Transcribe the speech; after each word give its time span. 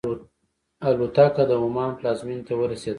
الوتکه 0.87 1.43
د 1.49 1.51
عمان 1.63 1.89
پلازمینې 1.97 2.43
ته 2.47 2.53
ورسېده. 2.57 2.89